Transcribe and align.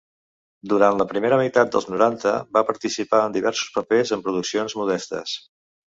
Durant 0.71 0.95
la 1.01 1.05
primera 1.11 1.37
meitat 1.41 1.75
dels 1.75 1.85
noranta, 1.91 2.33
va 2.59 2.65
participar 2.71 3.23
en 3.27 3.37
diversos 3.39 3.69
papers 3.79 4.15
en 4.17 4.25
produccions 4.29 4.77
modestes. 4.81 5.37